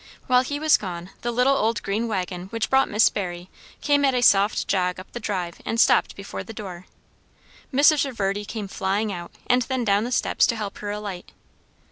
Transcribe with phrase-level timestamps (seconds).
[0.25, 3.51] While he was gone, the little old green waggon which brought Miss Barry
[3.81, 6.87] came at a soft jog up the drive and stopped before the door.
[7.71, 8.03] Mrs.
[8.05, 11.31] Reverdy came flying out and then down the steps to help her alight.